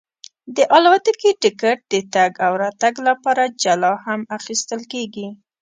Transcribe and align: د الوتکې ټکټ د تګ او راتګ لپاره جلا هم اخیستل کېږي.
د 0.55 0.57
الوتکې 0.75 1.31
ټکټ 1.41 1.77
د 1.93 1.95
تګ 2.13 2.31
او 2.45 2.53
راتګ 2.63 2.93
لپاره 3.07 3.43
جلا 3.63 3.93
هم 4.05 4.21
اخیستل 4.37 4.81
کېږي. 4.93 5.27